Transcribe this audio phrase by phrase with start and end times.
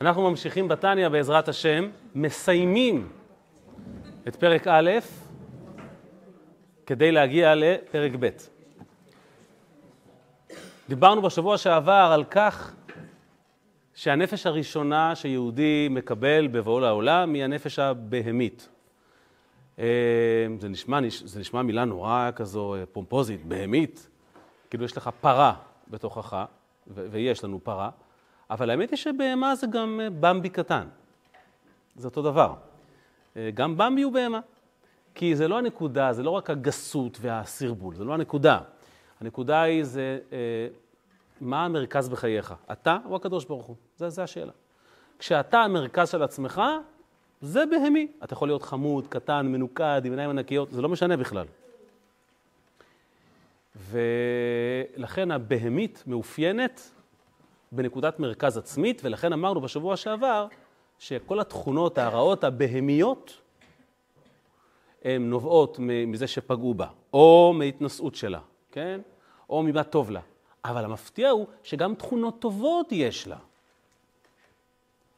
[0.00, 3.08] אנחנו ממשיכים בתניא בעזרת השם, מסיימים
[4.28, 4.90] את פרק א'
[6.86, 8.28] כדי להגיע לפרק ב'.
[10.88, 12.74] דיברנו בשבוע שעבר על כך
[13.94, 18.68] שהנפש הראשונה שיהודי מקבל בבואו לעולם היא הנפש הבהמית.
[19.78, 19.84] אה,
[20.60, 24.08] זה נשמע, זה נשמע מילה נורא כזו אה, פומפוזית, בהמית,
[24.70, 25.54] כאילו יש לך פרה
[25.88, 26.44] בתוכך,
[26.86, 27.90] ויש לנו פרה,
[28.50, 30.88] אבל האמת היא שבהמה זה גם אה, במבי קטן.
[31.96, 32.54] זה אותו דבר.
[33.54, 34.40] גם במבי הוא בהמה.
[35.14, 38.60] כי זה לא הנקודה, זה לא רק הגסות והסרבול, זה לא הנקודה.
[39.20, 40.18] הנקודה היא זה
[41.40, 43.76] מה המרכז בחייך, אתה או הקדוש ברוך הוא?
[43.96, 44.52] זה, זה השאלה.
[45.18, 46.62] כשאתה המרכז של עצמך,
[47.40, 48.08] זה בהמי.
[48.24, 51.46] אתה יכול להיות חמוד, קטן, מנוקד, עם עיניים ענקיות, זה לא משנה בכלל.
[54.96, 56.90] ולכן הבהמית מאופיינת
[57.72, 60.46] בנקודת מרכז עצמית, ולכן אמרנו בשבוע שעבר
[60.98, 63.40] שכל התכונות הרעות הבהמיות
[65.04, 68.40] הן נובעות מזה שפגעו בה, או מהתנשאות שלה,
[68.72, 69.00] כן?
[69.50, 70.20] או ממה טוב לה.
[70.64, 73.36] אבל המפתיע הוא שגם תכונות טובות יש לה.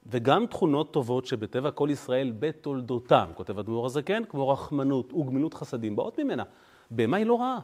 [0.07, 6.19] וגם תכונות טובות שבטבע כל ישראל בתולדותם, כותב אדמו"ר הזקן, כמו רחמנות וגמילות חסדים, באות
[6.19, 6.43] ממנה.
[6.91, 7.59] בהמה היא לא רעה.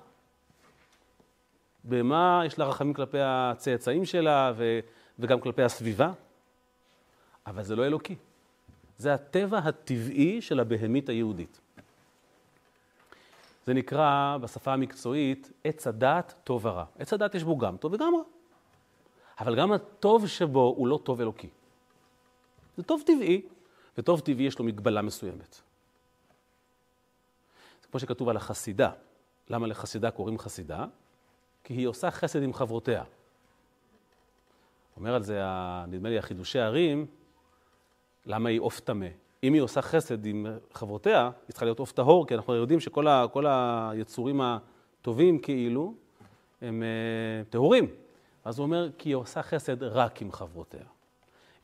[1.84, 4.80] בהמה יש לה רחמים כלפי הצאצאים שלה ו,
[5.18, 6.12] וגם כלפי הסביבה,
[7.46, 8.16] אבל זה לא אלוקי.
[8.98, 11.60] זה הטבע הטבעי של הבהמית היהודית.
[13.66, 16.84] זה נקרא בשפה המקצועית עץ הדעת טוב ורע.
[16.98, 18.22] עץ הדעת יש בו גם טוב וגם רע.
[19.40, 21.48] אבל גם הטוב שבו הוא לא טוב אלוקי.
[22.76, 23.42] זה טוב טבעי,
[23.98, 25.60] וטוב טבעי יש לו מגבלה מסוימת.
[27.82, 28.90] זה כמו שכתוב על החסידה.
[29.50, 30.84] למה לחסידה קוראים חסידה?
[31.68, 33.04] כי היא עושה חסד עם חברותיה.
[34.96, 35.42] אומר על זה,
[35.88, 37.06] נדמה לי, החידושי הערים,
[38.26, 39.06] למה היא עוף טמא?
[39.42, 43.06] אם היא עושה חסד עם חברותיה, היא צריכה להיות עוף טהור, כי אנחנו יודעים שכל
[43.46, 45.94] ה, היצורים הטובים כאילו,
[46.60, 47.86] הם uh, טהורים.
[48.44, 50.84] אז הוא אומר, כי היא עושה חסד רק עם חברותיה.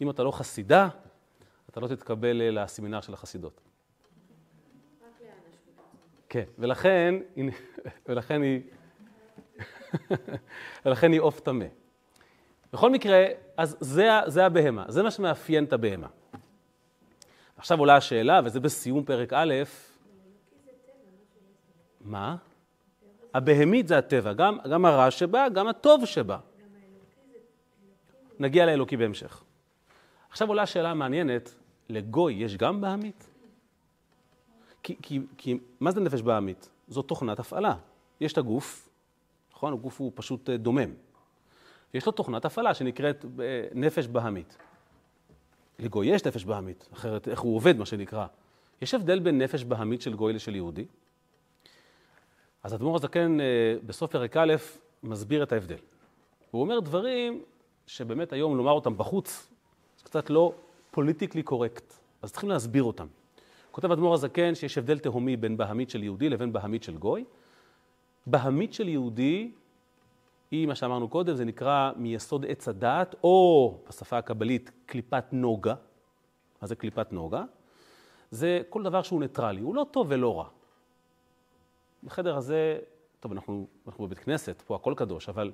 [0.01, 0.89] אם אתה לא חסידה,
[1.71, 3.61] אתה לא תתקבל אה, לסמינר של החסידות.
[6.29, 7.15] כן, ולכן,
[8.09, 8.61] ולכן היא,
[10.85, 11.67] ולכן היא עוף טמא.
[12.73, 13.25] בכל מקרה,
[13.57, 16.07] אז זה, זה הבהמה, זה מה שמאפיין את הבהמה.
[17.57, 19.55] עכשיו עולה השאלה, וזה בסיום פרק א',
[22.01, 22.37] מה?
[23.35, 26.39] הבהמית זה הטבע, גם, גם הרע שבה, גם הטוב שבה.
[28.39, 29.43] נגיע לאלוקי בהמשך.
[30.31, 31.55] עכשיו עולה השאלה המעניינת,
[31.89, 33.31] לגוי יש גם בהמית?
[34.83, 36.69] כי, כי, כי מה זה נפש בהמית?
[36.89, 37.75] זו תוכנת הפעלה.
[38.21, 38.89] יש את הגוף,
[39.57, 39.73] נכון?
[39.73, 40.91] הגוף הוא פשוט אה, דומם.
[41.95, 44.57] יש לו תוכנת הפעלה שנקראת אה, נפש בהמית.
[45.79, 48.27] לגוי יש נפש בהמית, אחרת איך הוא עובד, מה שנקרא.
[48.83, 50.85] יש הבדל בין נפש בהמית של גוי לשל יהודי.
[52.63, 53.47] אז אדמו"ר הזקן אה,
[53.87, 54.55] בסוף פרק א'
[55.03, 55.79] מסביר את ההבדל.
[56.51, 57.43] הוא אומר דברים
[57.87, 59.51] שבאמת היום לומר אותם בחוץ,
[59.99, 60.53] זה קצת לא
[60.91, 63.07] politically correct, אז צריכים להסביר אותם.
[63.71, 67.25] כותב אדמו"ר הזקן שיש הבדל תהומי בין בהמית של יהודי לבין בהמית של גוי.
[68.27, 69.53] בהמית של יהודי
[70.51, 75.75] היא, מה שאמרנו קודם, זה נקרא מיסוד עץ הדעת, או בשפה הקבלית קליפת נוגה.
[76.63, 77.45] מה זה קליפת נוגה?
[78.31, 80.49] זה כל דבר שהוא ניטרלי, הוא לא טוב ולא רע.
[82.05, 82.79] בחדר הזה,
[83.21, 85.53] טוב, אנחנו, אנחנו בבית כנסת, פה הכל קדוש, אבל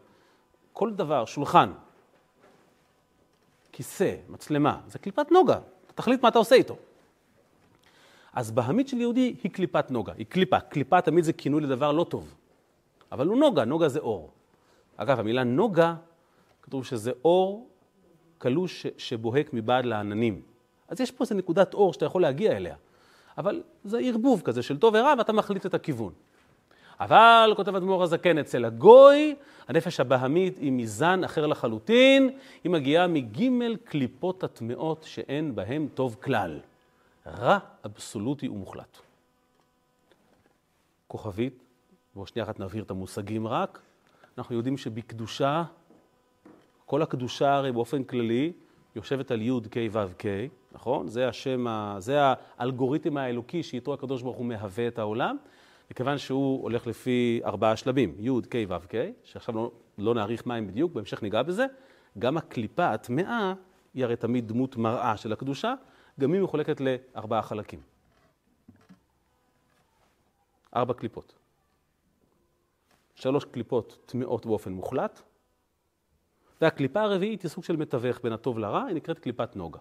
[0.72, 1.72] כל דבר, שולחן,
[3.72, 5.58] כיסא, מצלמה, זה קליפת נוגה,
[5.94, 6.76] תחליט מה אתה עושה איתו.
[8.32, 10.60] אז בהמית של יהודי היא קליפת נוגה, היא קליפה.
[10.60, 12.34] קליפה תמיד זה כינוי לדבר לא טוב,
[13.12, 14.30] אבל הוא נוגה, נוגה זה אור.
[14.96, 15.94] אגב, המילה נוגה,
[16.62, 17.68] כתוב שזה אור
[18.38, 20.42] קלוש שבוהק מבעד לעננים.
[20.88, 22.76] אז יש פה איזו נקודת אור שאתה יכול להגיע אליה,
[23.38, 26.12] אבל זה ערבוב כזה של טוב ורע ואתה מחליט את הכיוון.
[27.00, 29.34] אבל, כותב אדמו"ר הזקן, אצל הגוי,
[29.68, 32.30] הנפש הבהמית היא מזן אחר לחלוטין,
[32.64, 36.60] היא מגיעה מגימל קליפות הטמעות שאין בהם טוב כלל.
[37.26, 38.98] רע אבסולוטי ומוחלט.
[41.08, 41.62] כוכבית,
[42.14, 43.82] בואו שנייה אחת נבהיר את המושגים רק.
[44.38, 45.64] אנחנו יודעים שבקדושה,
[46.86, 48.52] כל הקדושה הרי באופן כללי
[48.96, 50.26] יושבת על י' כ' ו' כ',
[50.72, 51.08] נכון?
[51.08, 51.66] זה השם,
[51.98, 52.18] זה
[52.58, 55.36] האלגוריתם האלוקי שאיתו הקדוש ברוך הוא מהווה את העולם,
[55.90, 60.66] מכיוון שהוא הולך לפי ארבעה שלבים, י' כ' ו' כ', שעכשיו לא, לא נאריך מים
[60.66, 61.66] בדיוק, בהמשך ניגע בזה,
[62.18, 63.54] גם הקליפה הטמאה
[63.94, 65.74] היא הרי תמיד דמות מראה של הקדושה,
[66.20, 67.80] גם היא מחולקת לארבעה חלקים.
[70.76, 71.39] ארבע קליפות.
[73.20, 75.22] שלוש קליפות טמאות באופן מוחלט,
[76.60, 79.78] והקליפה הרביעית היא סוג של מתווך בין הטוב לרע, היא נקראת קליפת נוגה.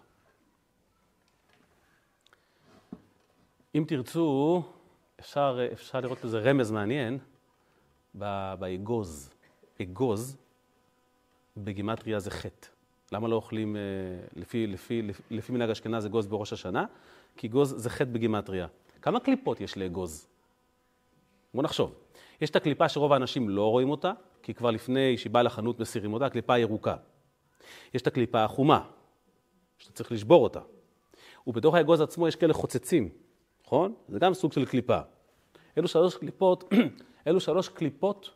[3.75, 4.63] אם תרצו,
[5.19, 7.17] אפשר, אפשר לראות בזה רמז מעניין
[8.13, 9.33] באגוז.
[9.81, 10.37] אגוז
[11.57, 12.67] בגימטריה זה חטא.
[13.11, 13.81] למה לא אוכלים, אה,
[14.35, 16.85] לפי, לפי, לפי, לפי מנהג אשכנז, אגוז בראש השנה?
[17.37, 18.67] כי אגוז זה חטא בגימטריה.
[19.01, 20.27] כמה קליפות יש לאגוז?
[21.53, 21.95] בואו נחשוב.
[22.41, 24.11] יש את הקליפה שרוב האנשים לא רואים אותה,
[24.43, 26.95] כי כבר לפני שהיא באה לחנות מסירים אותה, הקליפה הירוקה.
[27.93, 28.81] יש את הקליפה החומה,
[29.77, 30.59] שאתה צריך לשבור אותה.
[31.47, 33.09] ובתוך האגוז עצמו יש כאלה חוצצים,
[33.65, 33.93] נכון?
[34.07, 34.99] זה גם סוג של קליפה.
[35.77, 36.73] אלו שלוש קליפות,
[37.27, 38.29] אלו שלוש קליפות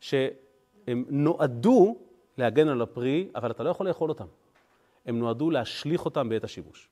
[0.00, 1.96] שהם נועדו
[2.38, 4.26] להגן על הפרי, אבל אתה לא יכול לאכול אותם.
[5.06, 6.88] הם נועדו להשליך אותם בעת השימוש.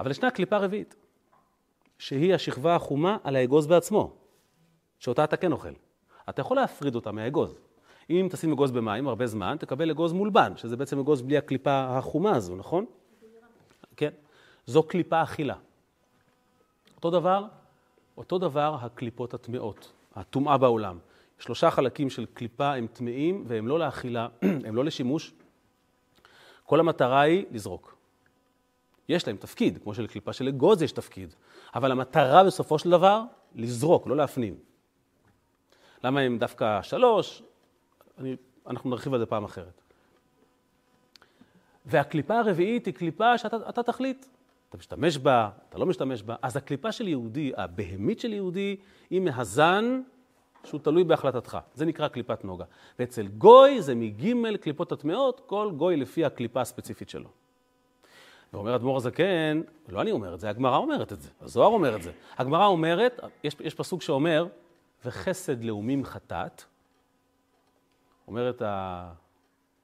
[0.00, 0.94] אבל ישנה קליפה רביעית,
[1.98, 4.16] שהיא השכבה החומה על האגוז בעצמו,
[4.98, 5.72] שאותה אתה כן אוכל.
[6.28, 7.54] אתה יכול להפריד אותה מהאגוז.
[8.10, 12.36] אם תשים אגוז במים הרבה זמן, תקבל אגוז מולבן, שזה בעצם אגוז בלי הקליפה החומה
[12.36, 12.84] הזו, נכון?
[13.96, 14.10] כן.
[14.66, 15.54] זו קליפה אכילה.
[16.96, 17.44] אותו דבר,
[18.16, 20.98] אותו דבר הקליפות הטמאות, הטומאה בעולם.
[21.38, 24.28] שלושה חלקים של קליפה הם טמאים והם לא לאכילה,
[24.66, 25.32] הם לא לשימוש.
[26.64, 27.96] כל המטרה היא לזרוק.
[29.08, 31.34] יש להם תפקיד, כמו שלקליפה של אגוז יש תפקיד,
[31.74, 33.22] אבל המטרה בסופו של דבר,
[33.54, 34.67] לזרוק, לא להפנים.
[36.04, 37.42] למה הם דווקא שלוש?
[38.18, 38.36] אני,
[38.66, 39.80] אנחנו נרחיב על זה פעם אחרת.
[41.86, 44.26] והקליפה הרביעית היא קליפה שאתה תחליט.
[44.68, 46.36] אתה משתמש בה, אתה לא משתמש בה.
[46.42, 48.76] אז הקליפה של יהודי, הבהמית של יהודי,
[49.10, 50.00] היא מהזן
[50.64, 51.58] שהוא תלוי בהחלטתך.
[51.74, 52.64] זה נקרא קליפת נוגה.
[52.98, 57.28] ואצל גוי זה מגימל קליפות הטמעות, כל גוי לפי הקליפה הספציפית שלו.
[58.52, 62.02] ואומר אדמו"ר הזקן, לא אני אומר את זה, הגמרא אומרת את זה, הזוהר אומר את
[62.02, 62.12] זה.
[62.38, 64.46] הגמרא אומרת, יש, יש פסוק שאומר,
[65.04, 66.62] וחסד לאומים חטאת.
[68.26, 68.62] אומרת.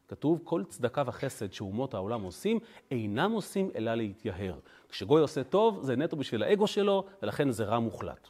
[0.08, 2.58] כתוב, כל צדקה וחסד שאומות העולם עושים,
[2.90, 4.58] אינם עושים אלא להתייהר.
[4.88, 8.28] כשגוי עושה טוב, זה נטו בשביל האגו שלו, ולכן זה רע מוחלט.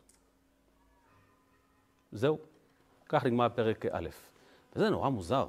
[2.13, 2.39] זהו.
[3.09, 4.09] כך נגמר פרק א'.
[4.77, 5.47] וזה נורא מוזר.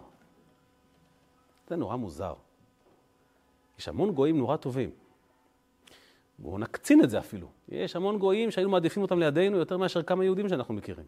[1.68, 2.34] זה נורא מוזר.
[3.80, 4.90] יש המון גויים נורא טובים.
[6.40, 7.48] בואו נקצין את זה אפילו.
[7.70, 11.06] יש המון גויים שהיינו מעדיפים אותם לידינו יותר מאשר כמה יהודים שאנחנו מכירים.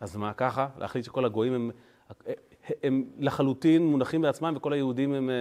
[0.00, 0.68] אז מה ככה?
[0.78, 1.70] להחליט שכל הגויים הם,
[2.82, 5.34] הם לחלוטין מונחים בעצמם וכל היהודים הם אה,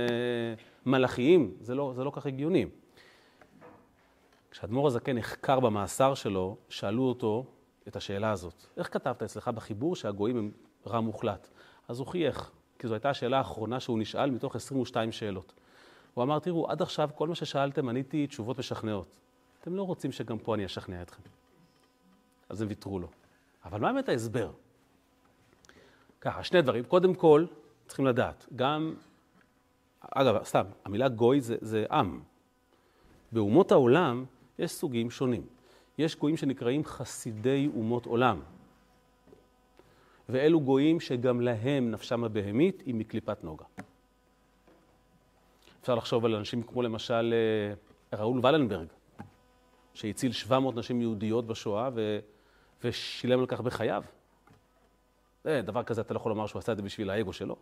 [0.86, 1.54] מלאכיים?
[1.62, 2.65] זה לא, זה לא כך הגיוני.
[4.51, 7.45] כשאדמו"ר הזקן נחקר במאסר שלו, שאלו אותו
[7.88, 8.65] את השאלה הזאת.
[8.77, 10.51] איך כתבת אצלך בחיבור שהגויים הם
[10.88, 11.50] רע מוחלט?
[11.88, 15.54] אז הוא חייך, כי זו הייתה השאלה האחרונה שהוא נשאל מתוך 22 שאלות.
[16.13, 19.19] הוא אמר, תראו, עד עכשיו כל מה ששאלתם עניתי תשובות משכנעות.
[19.62, 21.21] אתם לא רוצים שגם פה אני אשכנע אתכם.
[22.50, 23.07] אז הם ויתרו לו.
[23.68, 24.52] אבל מה באמת ההסבר?
[26.22, 26.84] ככה, שני דברים.
[26.84, 27.46] קודם כל,
[27.88, 28.96] צריכים לדעת, גם,
[30.02, 32.22] אגב, סתם, המילה גוי זה, זה עם.
[33.31, 34.25] באומות העולם
[34.60, 35.46] יש סוגים שונים.
[35.98, 38.40] יש גויים שנקראים חסידי אומות עולם.
[40.30, 43.66] ואלו גויים שגם להם נפשם הבהמית היא מקליפת נוגה.
[45.81, 47.34] אפשר לחשוב על אנשים כמו למשל
[48.14, 48.88] אה, ראול ולנברג,
[49.94, 52.19] שהציל 700 נשים יהודיות בשואה ו...
[52.83, 54.03] ושילם על כך בחייו.
[55.44, 57.56] זה, דבר כזה אתה לא יכול לומר שהוא עשה את זה בשביל האגו שלו.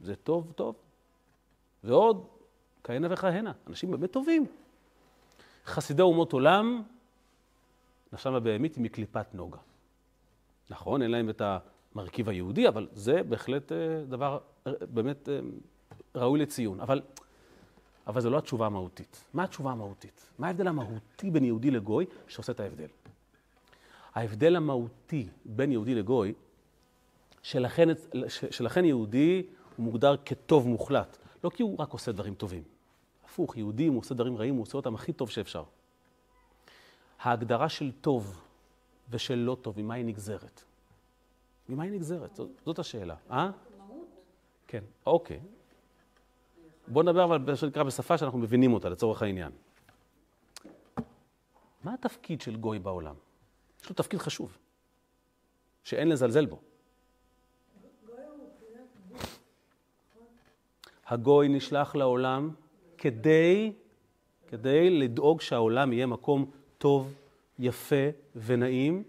[0.00, 0.74] זה טוב, טוב.
[1.84, 2.26] ועוד
[2.84, 4.46] כהנה וכהנה, אנשים באמת טובים.
[5.66, 6.82] חסידי אומות עולם,
[8.12, 9.58] נפשם הבהמית היא מקליפת נוגה.
[10.70, 11.42] נכון, אין להם את
[11.94, 15.40] המרכיב היהודי, אבל זה בהחלט אה, דבר אה, באמת אה,
[16.14, 16.80] ראוי לציון.
[16.80, 17.02] אבל,
[18.06, 19.24] אבל זו לא התשובה המהותית.
[19.34, 20.30] מה התשובה המהותית?
[20.38, 22.88] מה ההבדל המהותי בין יהודי לגוי שעושה את ההבדל?
[24.16, 26.34] ההבדל המהותי בין יהודי לגוי,
[27.42, 27.88] שלכן,
[28.28, 29.46] שלכן יהודי
[29.76, 31.18] הוא מוגדר כטוב מוחלט.
[31.44, 32.62] לא כי הוא רק עושה דברים טובים.
[33.24, 35.64] הפוך, יהודי, אם הוא עושה דברים רעים, הוא עושה אותם הכי טוב שאפשר.
[37.20, 38.42] ההגדרה של טוב
[39.10, 40.62] ושל לא טוב, ממה היא נגזרת?
[41.68, 42.36] ממה היא נגזרת?
[42.36, 43.14] זאת, זאת השאלה.
[43.30, 43.50] אה?
[44.66, 45.40] כן, אוקיי.
[46.88, 49.52] בואו נדבר אבל מה שנקרא בשפה שאנחנו מבינים אותה, לצורך העניין.
[51.84, 53.14] מה התפקיד של גוי בעולם?
[53.86, 54.58] יש לו תפקיד חשוב,
[55.84, 56.60] שאין לזלזל בו.
[61.06, 62.50] הגוי נשלח לעולם
[62.98, 63.72] כדי,
[64.48, 67.14] כדי לדאוג שהעולם יהיה מקום טוב,
[67.58, 68.04] יפה
[68.36, 69.04] ונעים,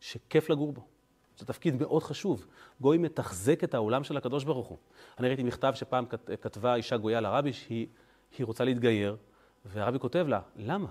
[0.00, 0.86] שכיף לגור בו.
[1.36, 2.46] זה תפקיד מאוד חשוב.
[2.80, 4.78] גוי מתחזק את העולם של הקדוש ברוך הוא.
[5.18, 6.04] אני ראיתי מכתב שפעם
[6.40, 7.86] כתבה אישה גויה לרבי שהיא
[8.40, 9.16] רוצה להתגייר,
[9.64, 10.88] והרבי כותב לה, למה?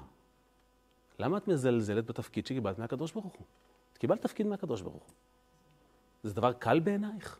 [1.19, 3.45] למה את מזלזלת בתפקיד שקיבלת מהקדוש ברוך הוא?
[3.93, 5.13] את קיבלת תפקיד מהקדוש ברוך הוא.
[6.23, 7.39] זה דבר קל בעינייך?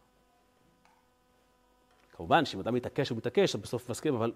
[2.11, 4.31] כמובן שאם אדם מתעקש הוא מתעקש, אז בסוף מסכים, אבל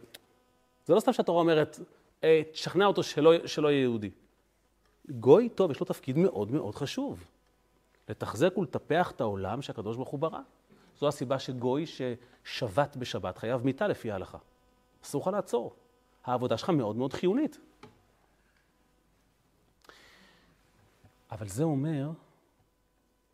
[0.85, 1.79] זה לא סתם שהתורה אומרת,
[2.23, 4.09] אה, תשכנע אותו שלא, שלא יהיה יהודי.
[5.09, 7.25] גוי טוב, יש לו תפקיד מאוד מאוד חשוב.
[8.09, 10.39] לתחזק ולטפח את העולם שהקדוש ברוך הוא ברא.
[10.99, 14.37] זו הסיבה שגוי ששבת בשבת חייב מיתה לפי ההלכה.
[15.03, 15.75] אסור לך לעצור.
[16.23, 17.59] העבודה שלך מאוד מאוד חיונית.
[21.31, 22.09] אבל זה אומר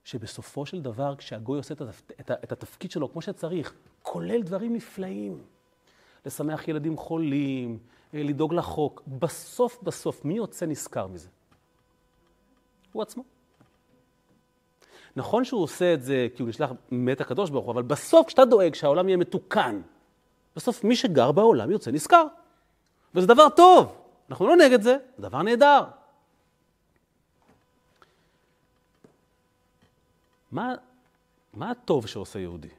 [0.04, 2.12] שבסופו של דבר, כשהגוי עושה את, התפ...
[2.44, 5.44] את התפקיד שלו כמו שצריך, כולל דברים נפלאים,
[6.25, 7.80] לשמח ילדים חולים,
[8.13, 11.30] אה, לדאוג לחוק, בסוף בסוף, מי יוצא נשכר מזה?
[12.92, 13.24] הוא עצמו.
[15.16, 18.46] נכון שהוא עושה את זה כי הוא נשלח מת הקדוש ברוך הוא, אבל בסוף כשאתה
[18.46, 19.82] דואג שהעולם יהיה מתוקן,
[20.56, 22.25] בסוף מי שגר בעולם יוצא נשכר.
[23.16, 23.96] וזה דבר טוב,
[24.30, 25.84] אנחנו לא נגד זה, זה דבר נהדר.
[30.51, 30.75] מה,
[31.54, 32.70] מה הטוב שעושה יהודי?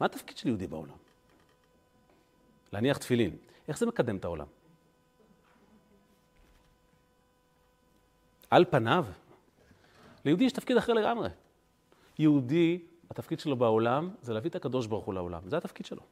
[0.00, 0.96] מה התפקיד של יהודי בעולם?
[2.72, 3.36] להניח תפילין.
[3.68, 4.46] איך זה מקדם את העולם?
[8.50, 9.06] על פניו,
[10.24, 11.28] ליהודי יש תפקיד אחר לגמרי.
[12.18, 15.48] יהודי, התפקיד שלו בעולם זה להביא את הקדוש ברוך הוא לעולם.
[15.48, 16.02] זה התפקיד שלו.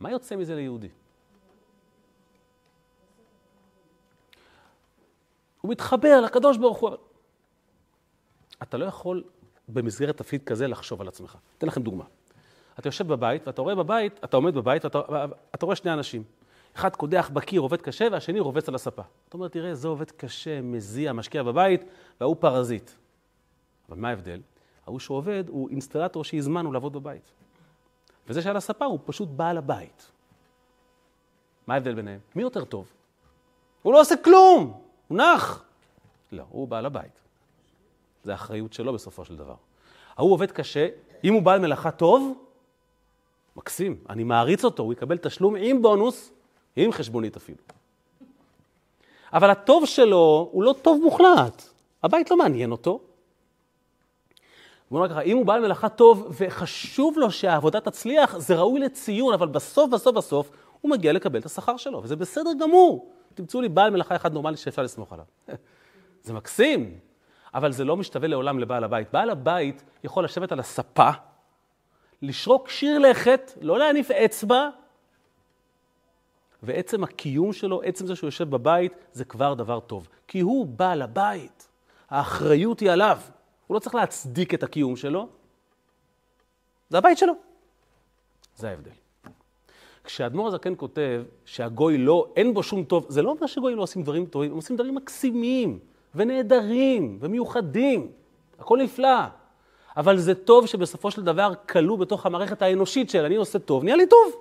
[0.00, 0.88] מה יוצא מזה ליהודי?
[5.60, 6.90] הוא מתחבר לקדוש ברוך הוא.
[8.62, 9.24] אתה לא יכול
[9.68, 11.36] במסגרת תפקיד כזה לחשוב על עצמך.
[11.58, 12.04] אתן לכם דוגמה.
[12.78, 15.00] אתה יושב בבית, ואתה רואה בבית, אתה עומד בבית, ואתה
[15.54, 16.22] אתה רואה שני אנשים.
[16.76, 19.02] אחד קודח בקיר, עובד קשה, והשני רובץ על הספה.
[19.28, 21.84] אתה אומר, תראה, זה עובד קשה, מזיע, משקיע בבית,
[22.20, 22.90] וההוא פרזיט.
[23.88, 24.40] אבל מה ההבדל?
[24.86, 27.32] ההוא שעובד הוא אינסטלטור שהזמנו לעבוד בבית.
[28.28, 30.10] וזה שעל הספה הוא פשוט בעל הבית.
[31.66, 32.20] מה ההבדל ביניהם?
[32.34, 32.92] מי יותר טוב?
[33.82, 35.64] הוא לא עושה כלום, הוא נח.
[36.32, 37.21] לא, הוא בעל הבית.
[38.24, 39.54] זה האחריות שלו בסופו של דבר.
[40.16, 40.88] ההוא עובד קשה,
[41.24, 42.34] אם הוא בעל מלאכה טוב,
[43.56, 46.32] מקסים, אני מעריץ אותו, הוא יקבל תשלום עם בונוס,
[46.76, 47.58] עם חשבונית אפילו.
[49.32, 51.62] אבל הטוב שלו הוא לא טוב מוחלט,
[52.02, 53.00] הבית לא מעניין אותו.
[54.90, 59.34] בוא נאמר ככה, אם הוא בעל מלאכה טוב וחשוב לו שהעבודה תצליח, זה ראוי לציון,
[59.34, 60.50] אבל בסוף, בסוף, בסוף,
[60.80, 63.12] הוא מגיע לקבל את השכר שלו, וזה בסדר גמור.
[63.34, 65.24] תמצאו לי בעל מלאכה אחד נורמלי שאפשר לסמוך עליו.
[66.24, 66.98] זה מקסים,
[67.54, 69.12] אבל זה לא משתווה לעולם לבעל הבית.
[69.12, 71.10] בעל הבית יכול לשבת על הספה,
[72.22, 74.68] לשרוק שיר לכת, לא להניף אצבע,
[76.62, 80.08] ועצם הקיום שלו, עצם זה שהוא יושב בבית, זה כבר דבר טוב.
[80.28, 81.68] כי הוא בעל הבית,
[82.10, 83.18] האחריות היא עליו.
[83.66, 85.28] הוא לא צריך להצדיק את הקיום שלו,
[86.88, 87.32] זה הבית שלו.
[88.56, 88.90] זה ההבדל.
[90.04, 94.02] כשאדמו"ר הזקן כותב שהגוי לא, אין בו שום טוב, זה לא אומר שגויים לא עושים
[94.02, 95.78] דברים טובים, הם עושים דברים מקסימים.
[96.14, 98.10] ונהדרים ומיוחדים,
[98.58, 99.18] הכל נפלא.
[99.96, 103.96] אבל זה טוב שבסופו של דבר כלוא בתוך המערכת האנושית של אני עושה טוב, נהיה
[103.96, 104.32] לי טוב.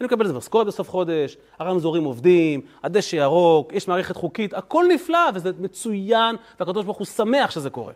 [0.00, 5.30] אני מקבל איזה משכורת בסוף חודש, הרמזורים עובדים, הדשא ירוק, יש מערכת חוקית, הכל נפלא
[5.34, 7.92] וזה מצוין, והקדוש ברוך הוא שמח שזה קורה.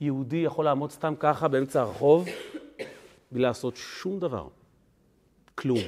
[0.00, 2.28] יהודי יכול לעמוד סתם ככה באמצע הרחוב,
[3.32, 4.48] בלי לעשות שום דבר.
[5.54, 5.78] כלום.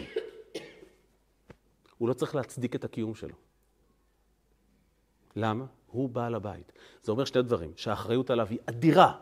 [1.98, 3.43] הוא לא צריך להצדיק את הקיום שלו.
[5.36, 5.64] למה?
[5.86, 6.72] הוא בעל הבית.
[7.02, 9.18] זה אומר שני דברים, שהאחריות עליו היא אדירה,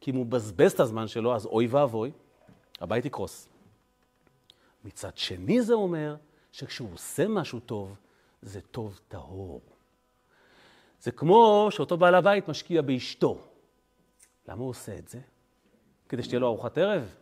[0.00, 2.10] כי אם הוא מבזבז את הזמן שלו, אז אוי ואבוי,
[2.80, 3.48] הבית יקרוס.
[4.84, 6.16] מצד שני זה אומר
[6.52, 7.96] שכשהוא עושה משהו טוב,
[8.42, 9.60] זה טוב טהור.
[11.00, 13.38] זה כמו שאותו בעל הבית משקיע באשתו.
[14.48, 15.20] למה הוא עושה את זה?
[16.08, 17.14] כדי שתהיה לו ארוחת ערב?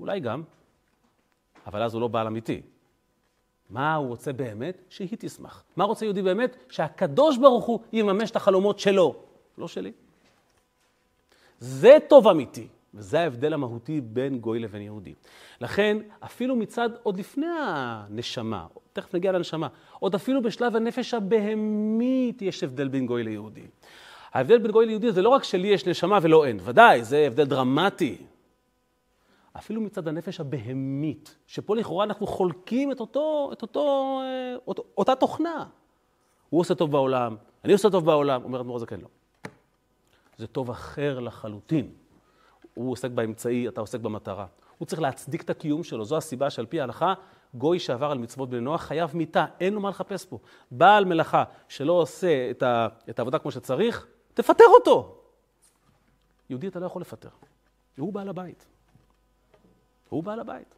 [0.00, 0.42] אולי גם,
[1.66, 2.62] אבל אז הוא לא בעל אמיתי.
[3.70, 4.82] מה הוא רוצה באמת?
[4.88, 5.64] שהיא תשמח.
[5.76, 6.56] מה רוצה יהודי באמת?
[6.70, 9.14] שהקדוש ברוך הוא יממש את החלומות שלו,
[9.58, 9.92] לא שלי.
[11.60, 15.14] זה טוב אמיתי, וזה ההבדל המהותי בין גוי לבין יהודי.
[15.60, 22.62] לכן, אפילו מצד, עוד לפני הנשמה, תכף נגיע לנשמה, עוד אפילו בשלב הנפש הבהמית יש
[22.62, 23.66] הבדל בין גוי ליהודי.
[24.32, 27.44] ההבדל בין גוי ליהודי זה לא רק שלי יש נשמה ולא אין, ודאי, זה הבדל
[27.44, 28.16] דרמטי.
[29.58, 35.14] אפילו מצד הנפש הבהמית, שפה לכאורה אנחנו חולקים את, אותו, את אותו, אה, אות, אותה
[35.14, 35.66] תוכנה.
[36.50, 39.08] הוא עושה טוב בעולם, אני עושה טוב בעולם, אומר אדמו"ר הזקן, לא.
[40.36, 41.92] זה טוב אחר לחלוטין.
[42.74, 44.46] הוא עוסק באמצעי, אתה עוסק במטרה.
[44.78, 46.04] הוא צריך להצדיק את הקיום שלו.
[46.04, 47.14] זו הסיבה שעל פי ההלכה,
[47.54, 50.38] גוי שעבר על מצוות בני נוח חייב מיתה, אין לו מה לחפש פה.
[50.70, 55.22] בעל מלאכה שלא עושה את, ה, את העבודה כמו שצריך, תפטר אותו.
[56.50, 57.28] יהודי אתה לא יכול לפטר.
[57.98, 58.66] הוא בעל הבית.
[60.08, 60.74] הוא בעל הבית.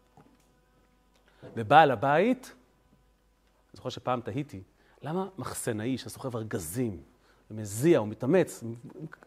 [1.56, 4.62] ובעל הבית, אני זוכר שפעם תהיתי,
[5.02, 7.02] למה מחסנאי שסוחב ארגזים
[7.50, 8.64] ומזיע, הוא מתאמץ,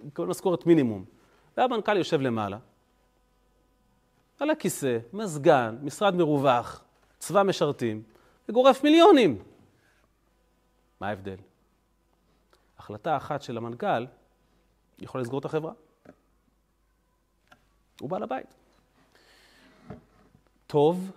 [0.04, 1.06] מקבל משכורת מינימום.
[1.58, 2.58] והמנכ"ל יושב למעלה,
[4.40, 6.84] על הכיסא, מזגן, משרד מרווח,
[7.20, 8.04] צבא משרתים,
[8.50, 9.44] וגורף מיליונים.
[11.00, 11.38] מה ההבדל?
[12.78, 14.06] החלטה אחת של המנכ"ל
[15.00, 15.74] יכולה לסגור את החברה.
[18.00, 18.56] הוא בעל הבית.
[20.74, 21.12] טוב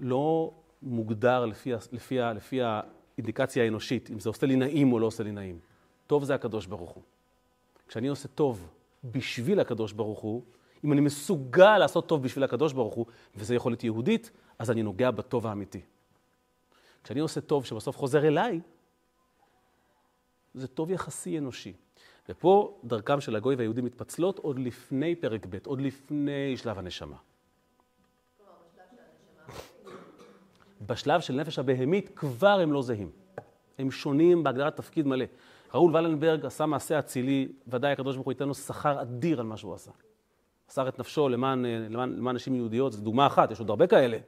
[0.00, 5.22] לא מוגדר לפי, לפי, לפי האינדיקציה האנושית, אם זה עושה לי נעים או לא עושה
[5.22, 5.58] לי נעים.
[6.06, 7.02] טוב זה הקדוש ברוך הוא.
[7.88, 8.68] כשאני עושה טוב
[9.04, 10.42] בשביל הקדוש ברוך הוא,
[10.84, 13.06] אם אני מסוגל לעשות טוב בשביל הקדוש ברוך הוא,
[13.36, 15.80] וזו יכולת יהודית, אז אני נוגע בטוב האמיתי.
[17.04, 18.60] כשאני עושה טוב שבסוף חוזר אליי,
[20.54, 21.72] זה טוב יחסי אנושי.
[22.28, 27.16] ופה דרכם של הגוי והיהודים מתפצלות עוד לפני פרק ב', עוד לפני שלב הנשמה.
[30.86, 33.10] בשלב של נפש הבהמית כבר הם לא זהים.
[33.78, 35.24] הם שונים בהגדרת תפקיד מלא.
[35.74, 39.56] ראול ולנברג עשה מעשה אצילי, ודאי הקדוש ברוך הוא ייתן לו שכר אדיר על מה
[39.56, 39.90] שהוא עשה.
[40.68, 44.18] מסר את נפשו למען, למען, למען נשים יהודיות, זו דוגמה אחת, יש עוד הרבה כאלה.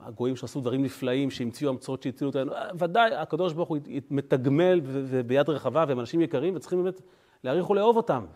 [0.00, 3.78] הגויים שעשו דברים נפלאים, שהמציאו המצאות שהצילו אותנו, ודאי, הקדוש ברוך הוא
[4.10, 7.00] מתגמל וביד רחבה, והם אנשים יקרים, וצריכים באמת
[7.44, 8.26] להעריך ולאהוב אותם.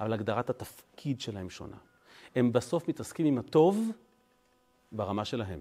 [0.00, 1.76] אבל הגדרת התפקיד שלהם שונה.
[2.36, 3.90] הם בסוף מתעסקים עם הטוב
[4.92, 5.60] ברמה שלהם.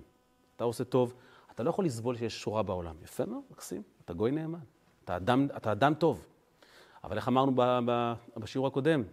[0.57, 1.13] אתה עושה טוב,
[1.51, 2.95] אתה לא יכול לסבול שיש שורה בעולם.
[3.03, 4.59] יפה מאוד, מקסים, אתה גוי נאמן,
[5.03, 6.25] אתה אדם, אתה אדם טוב.
[7.03, 9.03] אבל איך אמרנו ב, ב, בשיעור הקודם,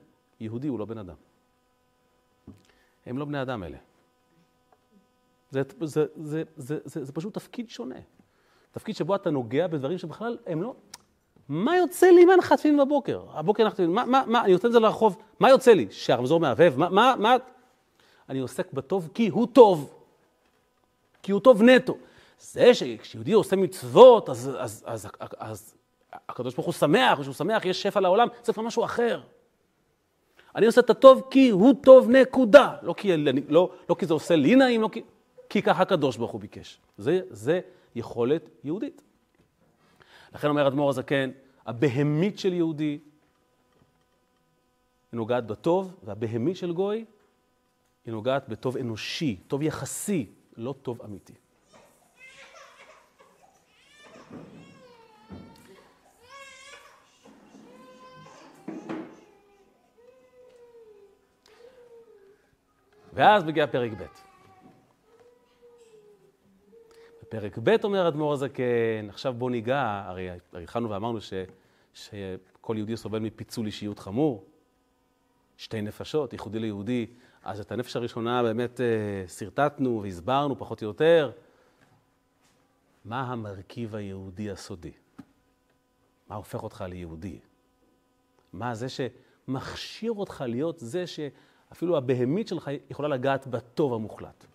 [0.41, 1.15] יהודי הוא לא בן אדם.
[3.07, 3.77] הם לא בני אדם אלה.
[5.51, 7.99] זה, זה, זה, זה, זה, זה פשוט תפקיד שונה.
[8.73, 10.75] תפקיד שבו אתה נוגע בדברים שבכלל הם לא...
[11.49, 13.25] מה יוצא לי מהנחת תפילין בבוקר?
[13.33, 15.87] הבוקר תפילין, מה, מה, מה, אני יוצא זה לרחוב, מה יוצא לי?
[15.91, 16.77] שהרמזור מהבהב?
[16.77, 17.37] מה, מה, מה?
[18.29, 20.04] אני עוסק בטוב כי הוא טוב.
[21.25, 21.97] כי הוא טוב נטו.
[22.41, 25.75] זה שכשיהודי עושה מצוות, אז, אז, אז, אז, אז
[26.29, 29.21] הקדוש ברוך הוא שמח, וכשהוא שמח יש שפע לעולם, זה כבר משהו אחר.
[30.57, 32.77] אני עושה את הטוב כי הוא טוב, נקודה.
[32.83, 33.17] לא כי,
[33.49, 35.03] לא, לא כי זה עושה לי נעים, לא כי...
[35.49, 36.79] כי ככה הקדוש ברוך הוא ביקש.
[36.99, 37.61] זה, זה
[37.95, 39.03] יכולת יהודית.
[40.35, 41.31] לכן אומר אדמו"ר הזקן,
[41.67, 42.99] הבהמית של יהודי היא
[45.13, 47.05] נוגעת בטוב, והבהמית של גוי
[48.07, 51.35] היא נוגעת בטוב אנושי, טוב יחסי, לא טוב אמיתי.
[63.13, 64.05] ואז מגיע פרק ב'.
[67.23, 71.33] בפרק ב' אומר אדמו"ר הזקן, עכשיו בוא ניגע, הרי התחלנו ואמרנו ש,
[71.95, 74.45] שכל יהודי סובל מפיצול אישיות חמור,
[75.57, 77.07] שתי נפשות, ייחודי ליהודי,
[77.43, 81.31] אז את הנפש הראשונה באמת אה, שרטטנו והסברנו פחות או יותר.
[83.05, 84.93] מה המרכיב היהודי הסודי?
[86.29, 87.39] מה הופך אותך ליהודי?
[88.53, 94.47] מה זה שמכשיר אותך להיות זה שאפילו הבהמית שלך יכולה לגעת בטוב המוחלט?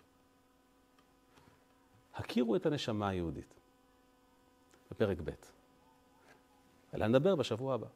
[2.14, 3.54] הכירו את הנשמה היהודית.
[4.90, 5.30] בפרק ב'.
[6.92, 7.86] עליה נדבר בשבוע הבא.